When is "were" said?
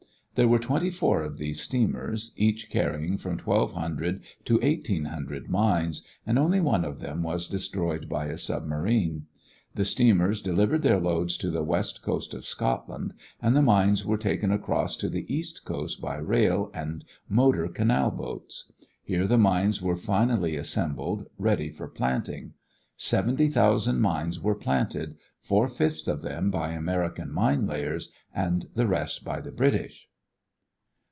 0.47-0.59, 14.05-14.17, 19.81-19.97, 24.39-24.55